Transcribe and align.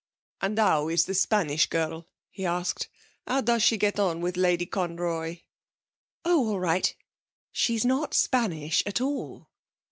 'And 0.41 0.57
how 0.57 0.87
is 0.89 1.05
the 1.05 1.13
Spanish 1.13 1.67
girl?' 1.67 2.07
he 2.31 2.43
asked. 2.43 2.89
'How 3.27 3.41
does 3.41 3.61
she 3.61 3.77
get 3.77 3.99
on 3.99 4.19
with 4.19 4.35
Lady 4.35 4.65
Conroy?' 4.65 5.41
'Oh, 6.25 6.49
all 6.53 6.59
right. 6.59 6.95
She's 7.51 7.85
not 7.85 8.15
Spanish 8.15 8.81
at 8.87 8.99
all. 8.99 9.51